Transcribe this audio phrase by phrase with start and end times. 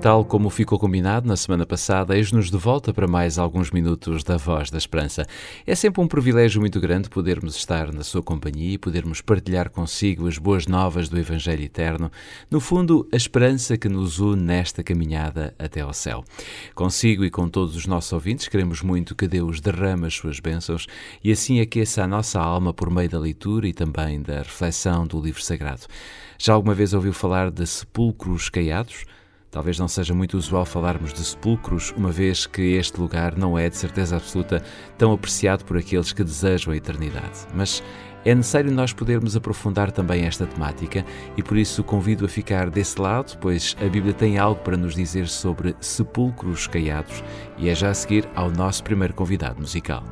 [0.00, 4.36] Tal como ficou combinado na semana passada, eis-nos de volta para mais alguns minutos da
[4.36, 5.26] Voz da Esperança.
[5.66, 10.28] É sempre um privilégio muito grande podermos estar na sua companhia e podermos partilhar consigo
[10.28, 12.12] as boas novas do Evangelho Eterno,
[12.48, 16.22] no fundo, a esperança que nos une nesta caminhada até ao céu.
[16.74, 20.86] Consigo e com todos os nossos ouvintes, queremos muito que Deus derrame as suas bênçãos
[21.24, 25.20] e assim aqueça a nossa alma por meio da leitura e também da reflexão do
[25.20, 25.82] livro sagrado.
[26.38, 29.04] Já alguma vez ouviu falar de sepulcros caiados?
[29.56, 33.70] Talvez não seja muito usual falarmos de sepulcros, uma vez que este lugar não é,
[33.70, 34.62] de certeza absoluta,
[34.98, 37.46] tão apreciado por aqueles que desejam a eternidade.
[37.54, 37.82] Mas
[38.22, 41.06] é necessário nós podermos aprofundar também esta temática
[41.38, 44.94] e por isso convido a ficar desse lado, pois a Bíblia tem algo para nos
[44.94, 47.24] dizer sobre sepulcros caiados
[47.56, 50.04] e é já a seguir ao nosso primeiro convidado musical.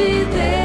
[0.00, 0.59] de Deus.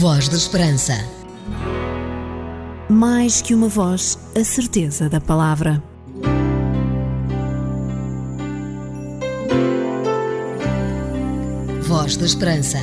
[0.00, 0.94] Voz da Esperança.
[2.88, 5.82] mais que uma voz, a certeza da palavra.
[11.82, 12.78] Voz da Esperança.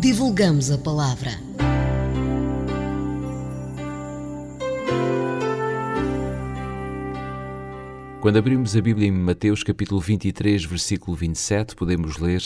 [0.00, 1.30] Divulgamos a palavra.
[8.20, 12.42] Quando abrimos a Bíblia em Mateus capítulo 23, versículo 27, podemos ler: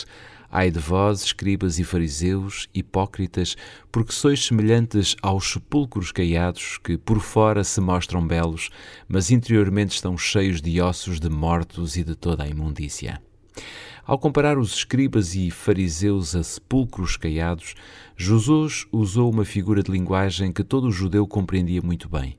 [0.56, 3.56] Ai de vós, escribas e fariseus, hipócritas,
[3.90, 8.70] porque sois semelhantes aos sepulcros caiados, que por fora se mostram belos,
[9.08, 13.20] mas interiormente estão cheios de ossos de mortos e de toda a imundícia.
[14.06, 17.74] Ao comparar os escribas e fariseus a sepulcros caiados,
[18.16, 22.38] Jesus usou uma figura de linguagem que todo judeu compreendia muito bem.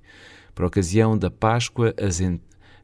[0.53, 2.21] Por ocasião da Páscoa, as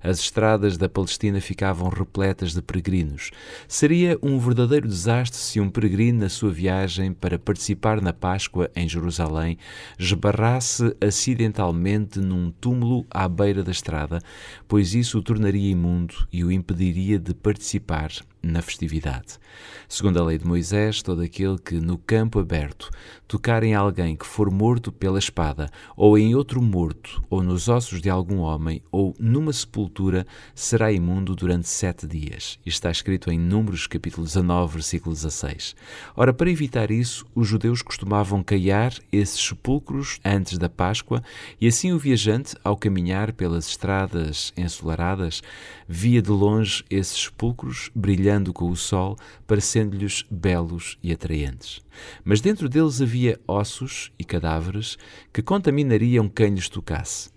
[0.03, 3.31] as estradas da Palestina ficavam repletas de peregrinos.
[3.67, 8.87] Seria um verdadeiro desastre se um peregrino, na sua viagem para participar na Páscoa em
[8.87, 9.57] Jerusalém,
[9.97, 14.19] esbarrasse acidentalmente num túmulo à beira da estrada,
[14.67, 19.39] pois isso o tornaria imundo e o impediria de participar na festividade.
[19.87, 22.89] Segundo a lei de Moisés, todo aquele que no campo aberto
[23.31, 28.01] tocar em alguém que for morto pela espada, ou em outro morto, ou nos ossos
[28.01, 32.59] de algum homem, ou numa sepultura, será imundo durante sete dias.
[32.65, 35.77] Isto está escrito em Números capítulo 19, versículo 16.
[36.13, 41.23] Ora, para evitar isso, os judeus costumavam caiar esses sepulcros antes da Páscoa,
[41.59, 45.41] e assim o viajante, ao caminhar pelas estradas ensolaradas,
[45.87, 51.81] via de longe esses sepulcros brilhando brilhando com o sol, parecendo-lhes belos e atraentes.
[52.23, 54.97] Mas dentro deles havia ossos e cadáveres
[55.33, 57.29] que contaminariam quem lhes tocasse.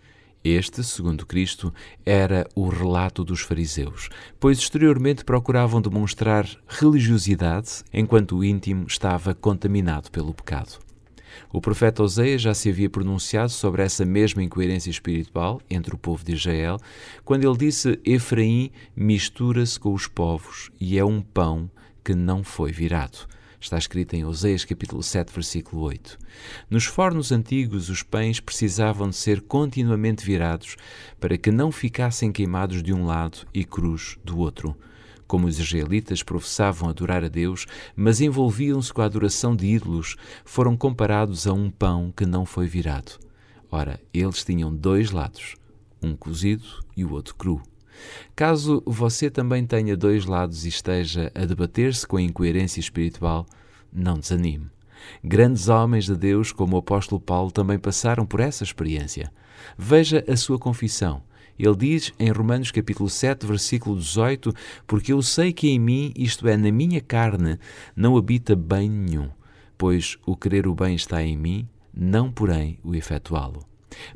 [0.44, 1.72] Este, segundo Cristo,
[2.04, 4.08] era o relato dos fariseus,
[4.38, 10.83] pois exteriormente procuravam demonstrar religiosidade enquanto o íntimo estava contaminado pelo pecado.
[11.52, 16.24] O profeta Oséias já se havia pronunciado sobre essa mesma incoerência espiritual entre o povo
[16.24, 16.78] de Israel,
[17.24, 21.70] quando ele disse: Efraim mistura-se com os povos e é um pão
[22.02, 23.26] que não foi virado.
[23.64, 26.18] Está escrito em Oséias capítulo 7, versículo 8.
[26.68, 30.76] Nos fornos antigos, os pães precisavam de ser continuamente virados
[31.18, 34.76] para que não ficassem queimados de um lado e cruz do outro.
[35.34, 37.66] Como os israelitas professavam adorar a Deus,
[37.96, 40.14] mas envolviam-se com a adoração de ídolos,
[40.44, 43.18] foram comparados a um pão que não foi virado.
[43.68, 45.56] Ora, eles tinham dois lados,
[46.00, 46.62] um cozido
[46.96, 47.60] e o outro cru.
[48.36, 53.44] Caso você também tenha dois lados e esteja a debater-se com a incoerência espiritual,
[53.92, 54.70] não desanime.
[55.24, 59.32] Grandes homens de Deus, como o apóstolo Paulo, também passaram por essa experiência.
[59.76, 61.24] Veja a sua confissão
[61.58, 64.52] ele diz em Romanos capítulo 7, versículo 18:
[64.86, 67.58] Porque eu sei que em mim, isto é, na minha carne,
[67.94, 69.28] não habita bem nenhum,
[69.78, 73.64] pois o querer o bem está em mim, não porém o efetuá-lo.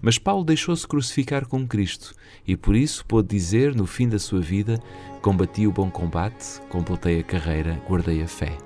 [0.01, 2.15] Mas Paulo deixou-se crucificar com Cristo
[2.47, 4.79] e por isso pôde dizer no fim da sua vida:
[5.23, 8.57] Combati o bom combate, completei a carreira, guardei a fé.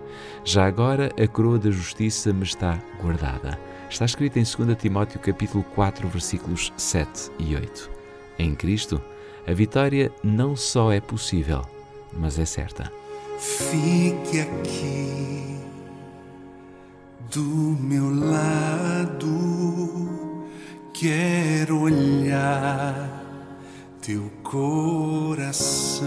[0.45, 3.59] Já agora a coroa da justiça me está guardada.
[3.89, 7.92] Está escrito em 2 Timóteo capítulo 4, versículos 7 e 8.
[8.39, 9.01] Em Cristo,
[9.47, 11.63] a vitória não só é possível,
[12.13, 12.93] mas é certa.
[13.39, 15.59] Fique aqui
[17.33, 19.27] do meu lado,
[20.93, 23.23] quero olhar
[24.01, 26.07] teu coração,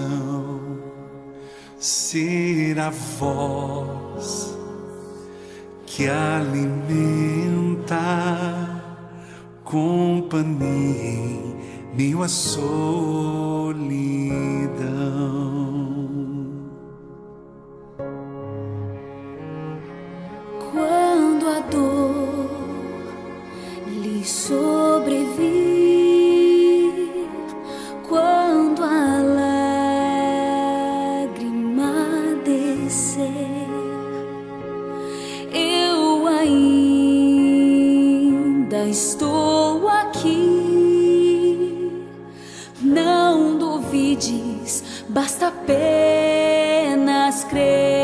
[1.78, 4.56] ser a voz
[5.86, 7.96] que alimenta
[9.64, 11.45] companhia
[11.96, 13.86] meio solidão.
[45.66, 47.95] Apenas crer.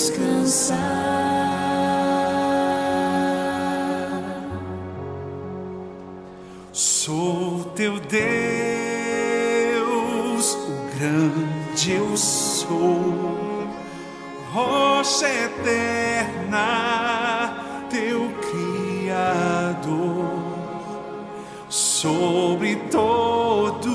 [0.00, 0.78] Descansar.
[6.72, 8.24] Sou teu Deus,
[10.54, 13.68] o grande eu sou,
[14.52, 16.62] rocha eterna,
[17.90, 20.30] teu Criador.
[21.68, 23.90] Sobre todos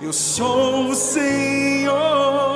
[0.00, 2.53] eu sou o Senhor,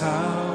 [0.00, 0.49] teu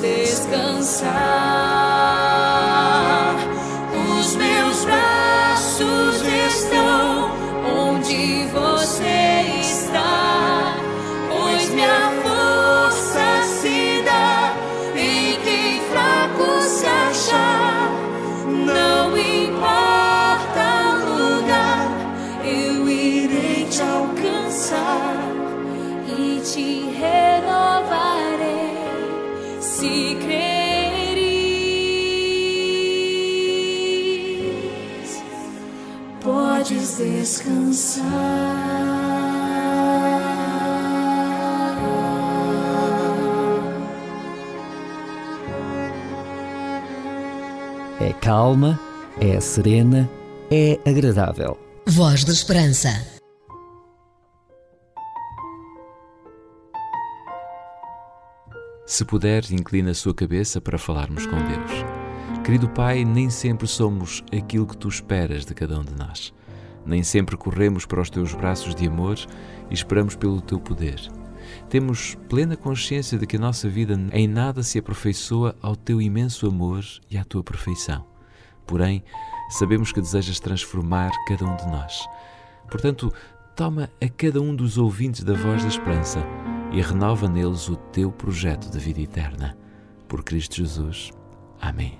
[0.00, 1.95] descansar.
[48.20, 48.78] Calma,
[49.20, 50.08] é serena,
[50.50, 51.58] é agradável.
[51.86, 52.88] Voz da Esperança.
[58.86, 61.84] Se puder, inclina a sua cabeça para falarmos com Deus.
[62.44, 66.32] Querido Pai, nem sempre somos aquilo que tu esperas de cada um de nós.
[66.84, 69.16] Nem sempre corremos para os teus braços de amor
[69.68, 71.00] e esperamos pelo teu poder.
[71.68, 76.46] Temos plena consciência de que a nossa vida em nada se aperfeiçoa ao teu imenso
[76.46, 78.04] amor e à tua perfeição.
[78.66, 79.02] Porém,
[79.50, 82.06] sabemos que desejas transformar cada um de nós.
[82.70, 83.12] Portanto,
[83.54, 86.24] toma a cada um dos ouvintes da voz da esperança
[86.72, 89.56] e renova neles o teu projeto de vida eterna.
[90.08, 91.10] Por Cristo Jesus.
[91.60, 91.98] Amém.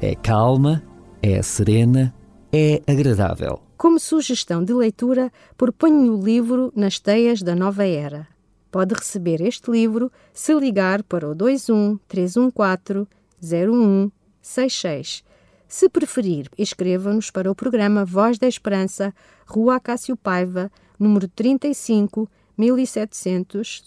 [0.00, 0.82] É calma,
[1.22, 2.14] é serena,
[2.52, 3.65] é agradável.
[3.76, 8.26] Como sugestão de leitura, proponho o livro Nas Teias da Nova Era.
[8.70, 13.06] Pode receber este livro se ligar para o 21 314
[13.40, 15.22] 0166.
[15.68, 19.14] Se preferir, escreva-nos para o programa Voz da Esperança,
[19.46, 23.84] Rua Acácio Paiva, número 35, 1700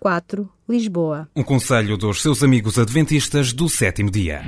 [0.00, 1.28] 004, Lisboa.
[1.36, 4.42] Um conselho dos seus amigos adventistas do sétimo dia.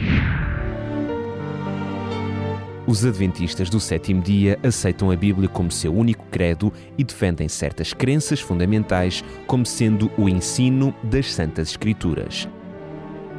[2.86, 7.94] Os adventistas do sétimo dia aceitam a Bíblia como seu único credo e defendem certas
[7.94, 12.46] crenças fundamentais como sendo o ensino das Santas Escrituras.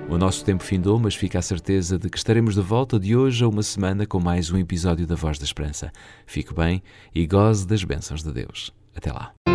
[0.10, 3.44] O nosso tempo findou, mas fica a certeza de que estaremos de volta de hoje
[3.44, 5.92] a uma semana com mais um episódio da Voz da Esperança.
[6.26, 6.82] Fique bem
[7.14, 8.74] e goze das bênçãos de Deus.
[8.96, 9.55] Até lá.